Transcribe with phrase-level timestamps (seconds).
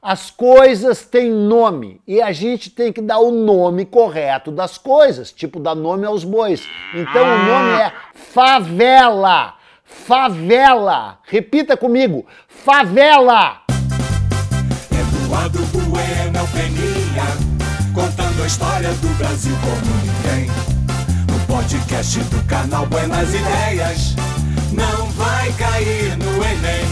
[0.00, 5.32] As coisas têm nome e a gente tem que dar o nome correto das coisas,
[5.32, 6.62] tipo dar nome aos bois.
[6.94, 9.54] Então o nome é favela.
[9.82, 11.18] Favela.
[11.24, 12.24] Repita comigo.
[12.46, 13.62] Favela.
[14.92, 17.24] Eduardo Bueno Peninha,
[17.92, 20.48] contando a história do Brasil como ninguém.
[21.26, 24.14] No podcast do canal Buenas Ideias,
[24.72, 26.86] não vai cair no Enem.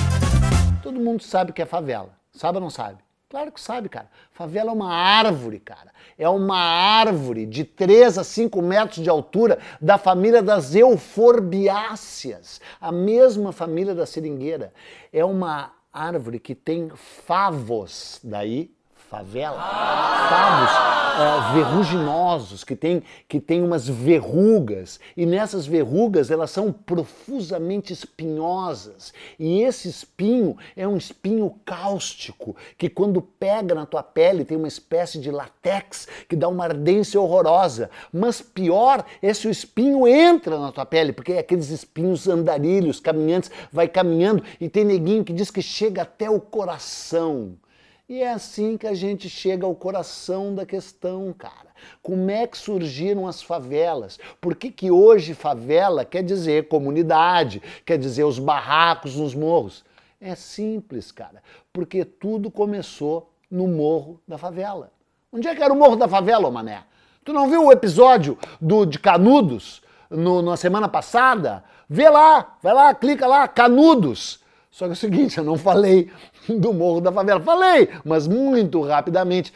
[0.82, 2.15] Todo mundo sabe que é favela.
[2.36, 2.98] Sabe ou não sabe?
[3.28, 4.08] Claro que sabe, cara.
[4.30, 5.90] Favela é uma árvore, cara.
[6.16, 12.92] É uma árvore de 3 a 5 metros de altura da família das euforbiáceas, a
[12.92, 14.72] mesma família da seringueira.
[15.12, 18.70] É uma árvore que tem favos, daí
[19.08, 19.56] favela,
[20.28, 27.92] favos uh, verruginosos, que tem, que tem umas verrugas, e nessas verrugas elas são profusamente
[27.92, 34.56] espinhosas, e esse espinho é um espinho cáustico, que quando pega na tua pele tem
[34.56, 40.06] uma espécie de latex que dá uma ardência horrorosa, mas pior é se o espinho
[40.06, 45.24] entra na tua pele, porque é aqueles espinhos andarilhos, caminhantes, vai caminhando, e tem neguinho
[45.24, 47.56] que diz que chega até o coração.
[48.08, 51.74] E é assim que a gente chega ao coração da questão, cara.
[52.00, 54.16] Como é que surgiram as favelas?
[54.40, 59.84] Por que, que hoje favela quer dizer comunidade, quer dizer os barracos nos morros?
[60.20, 64.92] É simples, cara, porque tudo começou no morro da favela.
[65.32, 66.84] Onde é que era o morro da favela, mané?
[67.24, 71.64] Tu não viu o episódio do de Canudos na semana passada?
[71.88, 74.45] Vê lá, vai lá, clica lá, Canudos.
[74.76, 76.10] Só que é o seguinte, eu não falei
[76.46, 77.40] do Morro da Favela.
[77.40, 79.50] Falei, mas muito rapidamente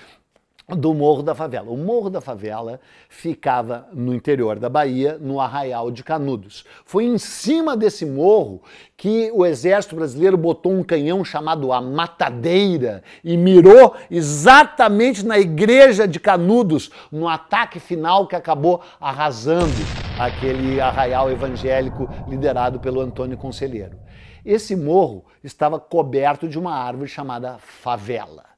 [0.67, 1.71] do Morro da Favela.
[1.71, 6.65] O Morro da Favela ficava no interior da Bahia, no Arraial de Canudos.
[6.87, 8.63] Foi em cima desse morro
[8.97, 16.09] que o exército brasileiro botou um canhão chamado a Matadeira e mirou exatamente na igreja
[16.09, 19.71] de Canudos, no ataque final que acabou arrasando
[20.19, 23.99] aquele arraial evangélico liderado pelo Antônio Conselheiro.
[24.45, 28.51] Esse morro estava coberto de uma árvore chamada favela.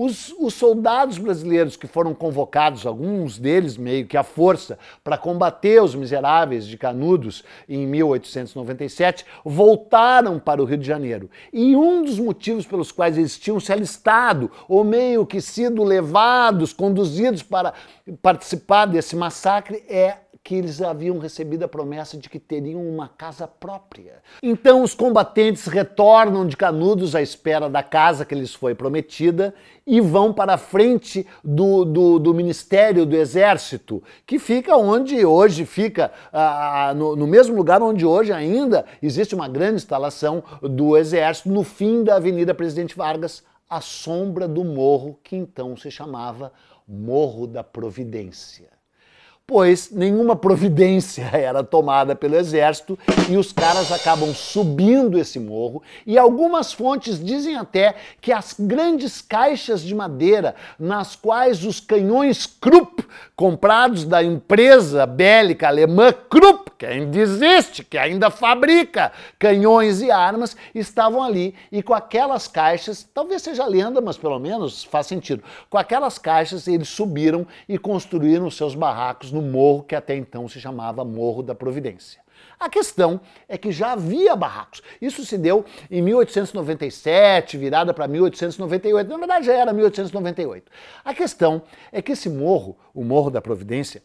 [0.00, 5.82] Os, os, soldados brasileiros que foram convocados, alguns deles meio que à força, para combater
[5.82, 11.28] os miseráveis de Canudos em 1897, voltaram para o Rio de Janeiro.
[11.52, 16.72] E um dos motivos pelos quais eles tinham se alistado, ou meio que sido levados,
[16.72, 17.74] conduzidos para
[18.22, 23.46] participar desse massacre, é que eles haviam recebido a promessa de que teriam uma casa
[23.46, 24.14] própria.
[24.42, 29.54] Então os combatentes retornam de Canudos à espera da casa que lhes foi prometida
[29.86, 35.66] e vão para a frente do, do, do Ministério do Exército, que fica onde hoje
[35.66, 41.50] fica, ah, no, no mesmo lugar onde hoje ainda existe uma grande instalação do Exército,
[41.50, 46.50] no fim da Avenida Presidente Vargas, à sombra do morro que então se chamava
[46.88, 48.77] Morro da Providência
[49.48, 52.98] pois nenhuma providência era tomada pelo exército
[53.30, 55.82] e os caras acabam subindo esse morro.
[56.06, 62.44] E algumas fontes dizem até que as grandes caixas de madeira nas quais os canhões
[62.44, 63.02] Krupp,
[63.34, 70.56] comprados da empresa bélica alemã Krupp, que ainda existe, que ainda fabrica canhões e armas,
[70.74, 75.78] estavam ali e com aquelas caixas, talvez seja lenda, mas pelo menos faz sentido, com
[75.78, 81.04] aquelas caixas eles subiram e construíram seus barracos no morro que até então se chamava
[81.04, 82.20] Morro da Providência.
[82.58, 84.82] A questão é que já havia barracos.
[85.00, 89.08] Isso se deu em 1897, virada para 1898.
[89.08, 90.70] Na verdade, já era 1898.
[91.04, 91.62] A questão
[91.92, 94.02] é que esse morro, o Morro da Providência,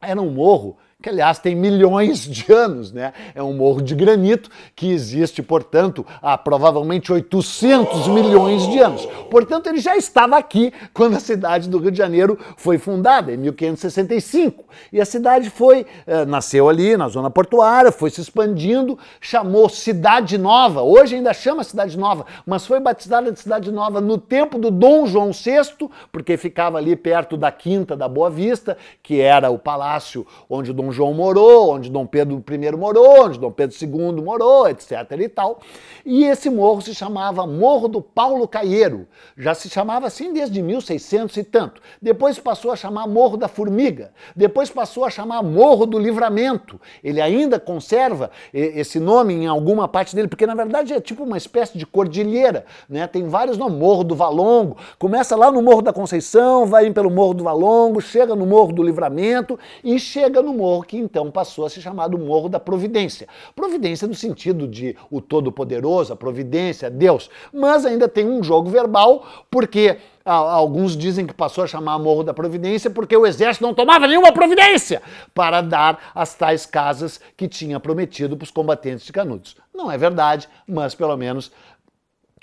[0.00, 3.12] era um morro que aliás tem milhões de anos, né?
[3.34, 9.06] É um morro de granito que existe, portanto, há provavelmente 800 milhões de anos.
[9.30, 13.36] Portanto, ele já estava aqui quando a cidade do Rio de Janeiro foi fundada, em
[13.36, 14.64] 1565.
[14.92, 20.36] E a cidade foi, eh, nasceu ali na zona portuária, foi se expandindo, chamou Cidade
[20.36, 20.82] Nova.
[20.82, 25.06] Hoje ainda chama Cidade Nova, mas foi batizada de Cidade Nova no tempo do Dom
[25.06, 30.26] João VI, porque ficava ali perto da Quinta da Boa Vista, que era o palácio
[30.48, 34.92] onde Dom João morou, onde Dom Pedro I morou, onde Dom Pedro II morou, etc.
[35.18, 35.60] e tal.
[36.04, 39.06] E esse morro se chamava Morro do Paulo Caieiro.
[39.36, 41.80] Já se chamava assim desde 1600 e tanto.
[42.00, 44.12] Depois passou a chamar Morro da Formiga.
[44.34, 46.80] Depois passou a chamar Morro do Livramento.
[47.02, 51.36] Ele ainda conserva esse nome em alguma parte dele, porque na verdade é tipo uma
[51.36, 53.06] espécie de cordilheira, né?
[53.06, 57.34] Tem vários nomes, Morro do Valongo, começa lá no Morro da Conceição, vai pelo Morro
[57.34, 61.64] do Valongo, chega no Morro do Livramento e chega no Morro morro que então passou
[61.66, 63.28] a se chamar do Morro da Providência.
[63.54, 67.30] Providência no sentido de o Todo-Poderoso, a Providência, Deus.
[67.52, 72.34] Mas ainda tem um jogo verbal, porque alguns dizem que passou a chamar Morro da
[72.34, 75.02] Providência porque o exército não tomava nenhuma providência
[75.34, 79.56] para dar as tais casas que tinha prometido para os combatentes de Canudos.
[79.74, 81.50] Não é verdade, mas pelo menos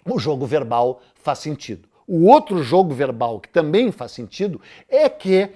[0.06, 1.88] o jogo verbal faz sentido.
[2.08, 5.50] O outro jogo verbal que também faz sentido é que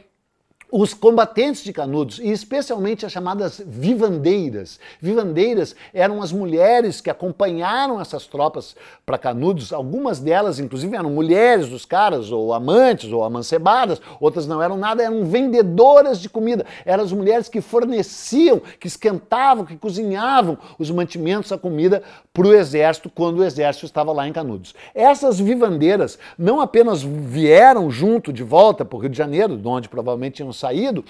[0.71, 4.79] os combatentes de Canudos, e especialmente as chamadas vivandeiras.
[5.01, 8.73] Vivandeiras eram as mulheres que acompanharam essas tropas
[9.05, 9.73] para Canudos.
[9.73, 14.01] Algumas delas, inclusive, eram mulheres dos caras, ou amantes, ou amancebadas.
[14.19, 16.65] Outras não eram nada, eram vendedoras de comida.
[16.85, 22.01] Eram as mulheres que forneciam, que esquentavam, que cozinhavam os mantimentos, a comida
[22.33, 24.73] para o exército quando o exército estava lá em Canudos.
[24.95, 29.89] Essas vivandeiras não apenas vieram junto de volta para o Rio de Janeiro, de onde
[29.89, 31.03] provavelmente tinham saído,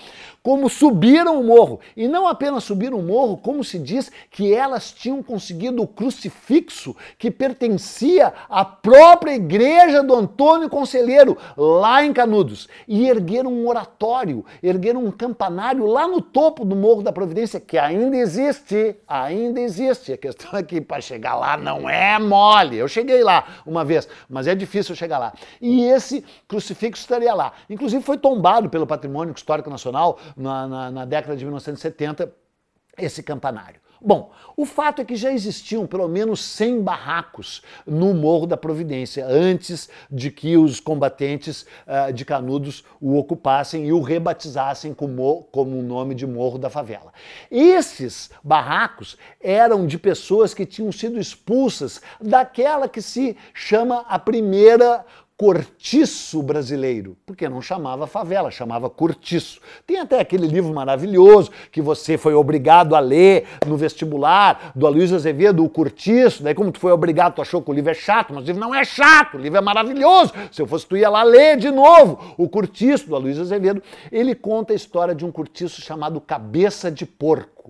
[0.43, 1.79] como subiram o morro.
[1.95, 6.95] E não apenas subiram o morro, como se diz que elas tinham conseguido o crucifixo
[7.17, 12.67] que pertencia à própria igreja do Antônio Conselheiro, lá em Canudos.
[12.87, 17.77] E ergueram um oratório, ergueram um campanário lá no topo do Morro da Providência, que
[17.77, 20.13] ainda existe, ainda existe.
[20.13, 22.77] A questão é que para chegar lá não é mole.
[22.77, 25.33] Eu cheguei lá uma vez, mas é difícil chegar lá.
[25.61, 27.53] E esse crucifixo estaria lá.
[27.69, 32.33] Inclusive foi tombado pelo Patrimônio Histórico Nacional na, na, na década de 1970,
[32.97, 33.81] esse campanário.
[34.03, 39.23] Bom, o fato é que já existiam pelo menos 100 barracos no Morro da Providência
[39.27, 45.77] antes de que os combatentes uh, de Canudos o ocupassem e o rebatizassem como, como
[45.77, 47.13] o nome de Morro da Favela.
[47.51, 55.05] Esses barracos eram de pessoas que tinham sido expulsas daquela que se chama a primeira
[55.41, 59.59] cortiço brasileiro, porque não chamava favela, chamava cortiço.
[59.87, 65.15] Tem até aquele livro maravilhoso que você foi obrigado a ler no vestibular, do Aloysio
[65.15, 68.35] Azevedo, o cortiço, daí como tu foi obrigado, tu achou que o livro é chato,
[68.35, 70.31] mas o livro não é chato, o livro é maravilhoso.
[70.51, 73.81] Se eu fosse tu ia lá ler de novo o cortiço do Aloysio Azevedo.
[74.11, 77.60] Ele conta a história de um cortiço chamado Cabeça de Porco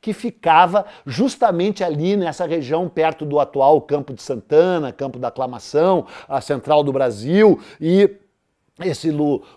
[0.00, 6.06] que ficava justamente ali nessa região perto do atual Campo de Santana, Campo da Aclamação,
[6.28, 8.10] a central do Brasil e
[8.80, 9.10] esse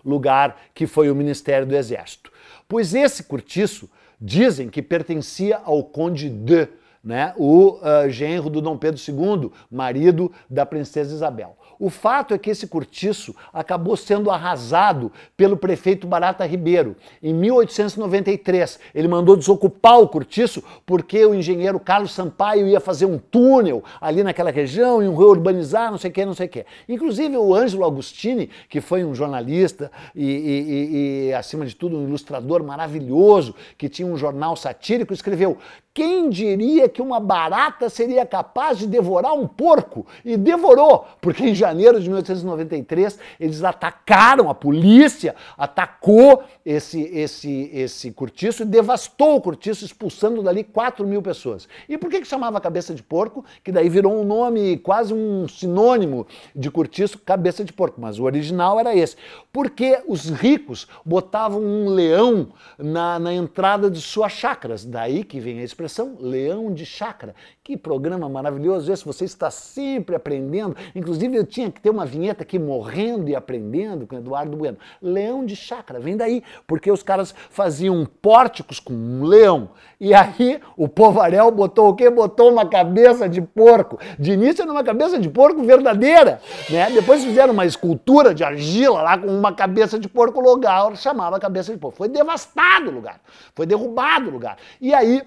[0.04, 2.32] lugar que foi o Ministério do Exército.
[2.68, 3.90] Pois esse cortiço
[4.20, 6.68] dizem que pertencia ao Conde de,
[7.04, 11.58] né, o uh, genro do Dom Pedro II, marido da princesa Isabel.
[11.84, 18.80] O fato é que esse cortiço acabou sendo arrasado pelo prefeito Barata Ribeiro em 1893.
[18.96, 24.24] Ele mandou desocupar o cortiço porque o engenheiro Carlos Sampaio ia fazer um túnel ali
[24.24, 26.66] naquela região, iam reurbanizar, não sei o que, não sei o que.
[26.88, 32.08] Inclusive o Ângelo Agostini, que foi um jornalista e, e, e, acima de tudo, um
[32.08, 35.58] ilustrador maravilhoso, que tinha um jornal satírico, escreveu:
[35.94, 40.08] quem diria que uma barata seria capaz de devorar um porco?
[40.26, 48.12] E devorou, porque em janeiro de 1893 eles atacaram, a polícia atacou esse, esse, esse
[48.12, 51.68] cortiço e devastou o cortiço, expulsando dali 4 mil pessoas.
[51.88, 53.46] E por que, que chamava cabeça de porco?
[53.64, 56.26] Que daí virou um nome, quase um sinônimo
[56.56, 59.16] de cortiço, cabeça de porco, mas o original era esse.
[59.52, 62.48] Porque os ricos botavam um leão
[62.80, 67.36] na, na entrada de suas chácaras, daí que vem a expressão expressão leão de chácara.
[67.64, 70.76] Que programa maravilhoso esse, você está sempre aprendendo.
[70.96, 74.78] Inclusive eu tinha que ter uma vinheta aqui morrendo e aprendendo com Eduardo Bueno.
[75.02, 79.72] Leão de chácara, vem daí, porque os caras faziam pórticos com um leão.
[80.00, 82.10] E aí o Povarel botou o quê?
[82.10, 84.00] Botou uma cabeça de porco.
[84.18, 86.90] De início era uma cabeça de porco verdadeira, né?
[86.92, 91.72] Depois fizeram uma escultura de argila lá com uma cabeça de porco local, chamava cabeça
[91.72, 91.98] de porco.
[91.98, 93.20] Foi devastado o lugar,
[93.56, 94.58] foi derrubado o lugar.
[94.82, 95.22] E aí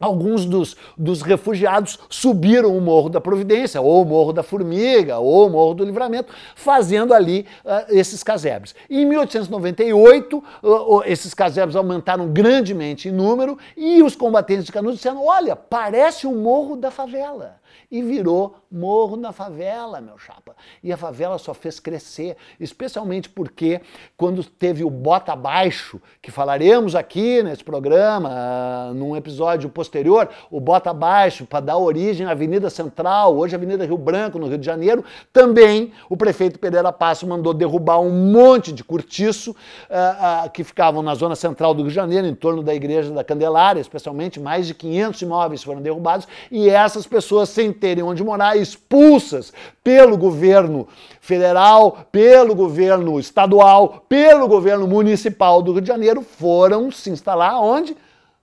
[0.00, 5.46] alguns dos, dos refugiados subiram o Morro da Providência, ou o Morro da Formiga, ou
[5.46, 8.74] o Morro do Livramento, fazendo ali uh, esses casebres.
[8.88, 15.24] Em 1898, uh, esses casebres aumentaram grandemente em número e os combatentes de Canudos disseram:
[15.24, 17.60] olha, parece o Morro da Favela.
[17.90, 20.54] E virou Morro da Favela, meu chapa.
[20.82, 23.80] E a favela só fez crescer, especialmente porque
[24.16, 30.90] quando teve o Bota Abaixo, que falaremos aqui nesse programa, num episódio posterior, o Bota
[30.90, 35.04] Abaixo, para dar origem à Avenida Central, hoje Avenida Rio Branco, no Rio de Janeiro,
[35.32, 41.02] também o prefeito Pereira Passo mandou derrubar um monte de cortiço uh, uh, que ficavam
[41.02, 44.66] na zona central do Rio de Janeiro, em torno da Igreja da Candelária, especialmente, mais
[44.66, 49.52] de 500 imóveis foram derrubados, e essas pessoas sem terem onde morar, expulsas
[49.84, 50.88] pelo governo
[51.20, 57.96] federal, pelo governo estadual, pelo governo municipal do Rio de Janeiro, foram se instalar onde?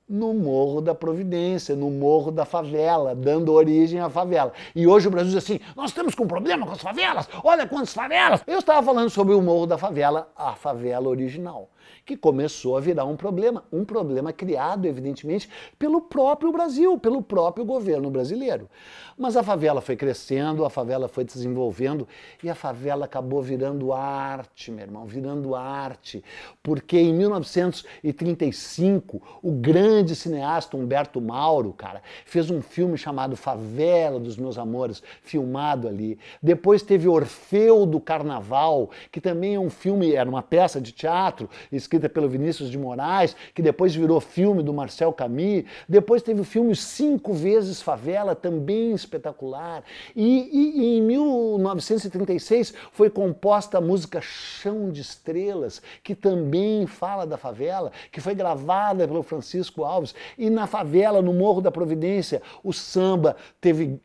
[0.10, 4.54] no Morro da Providência, no Morro da Favela, dando origem à favela.
[4.74, 7.94] E hoje o Brasil diz assim: nós temos um problema com as favelas, olha quantas
[7.94, 8.42] favelas.
[8.48, 11.70] Eu estava falando sobre o Morro da Favela, a favela original
[12.08, 17.66] que começou a virar um problema, um problema criado, evidentemente, pelo próprio Brasil, pelo próprio
[17.66, 18.70] governo brasileiro.
[19.18, 22.08] Mas a favela foi crescendo, a favela foi desenvolvendo
[22.42, 26.24] e a favela acabou virando arte, meu irmão, virando arte.
[26.64, 34.38] Porque em 1935, o grande cineasta Humberto Mauro, cara, fez um filme chamado Favela dos
[34.38, 36.18] Meus Amores, filmado ali.
[36.42, 41.50] Depois teve Orfeu do Carnaval, que também é um filme, era uma peça de teatro
[41.70, 45.63] escrita escrita pelo Vinícius de Moraes, que depois virou filme do Marcel Camus.
[45.88, 49.84] Depois teve o filme Cinco Vezes Favela, também espetacular.
[50.16, 57.25] E, e, e em 1936 foi composta a música Chão de Estrelas, que também fala
[57.25, 60.13] da favela, que foi gravada pelo Francisco Alves.
[60.38, 64.00] E na favela, no Morro da Providência, o samba teve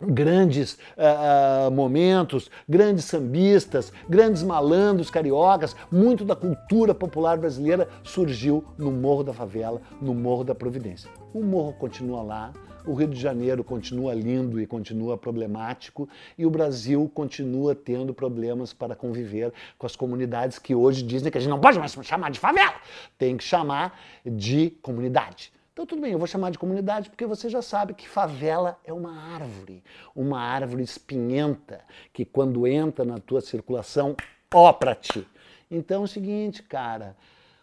[0.00, 8.90] grandes uh, momentos, grandes sambistas, grandes malandros cariocas, muito da cultura popular brasileira surgiu no
[8.90, 11.10] Morro da Favela, no Morro da Providência.
[11.32, 12.52] O morro continua lá,
[12.86, 18.72] o Rio de Janeiro continua lindo e continua problemático, e o Brasil continua tendo problemas
[18.72, 22.30] para conviver com as comunidades que hoje dizem que a gente não pode mais chamar
[22.30, 22.74] de favela,
[23.18, 25.52] tem que chamar de comunidade.
[25.80, 28.92] Então, tudo bem, eu vou chamar de comunidade porque você já sabe que favela é
[28.92, 29.82] uma árvore,
[30.14, 31.80] uma árvore espinhenta
[32.12, 34.14] que quando entra na tua circulação,
[34.52, 35.26] ó pra ti.
[35.70, 37.16] Então é o seguinte, cara,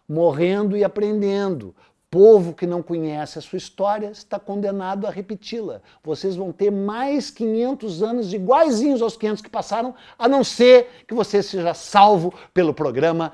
[0.10, 1.76] morrendo e aprendendo.
[2.10, 5.80] Povo que não conhece a sua história está condenado a repeti-la.
[6.04, 11.14] Vocês vão ter mais 500 anos iguaizinhos aos 500 que passaram, a não ser que
[11.14, 13.32] você seja salvo pelo programa,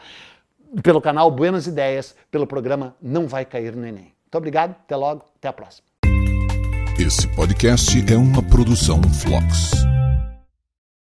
[0.84, 4.14] pelo canal Buenas Ideias, pelo programa Não Vai Cair no Enem.
[4.34, 5.86] Muito obrigado, até logo, até a próxima.
[6.98, 9.72] Esse podcast é uma produção Flux.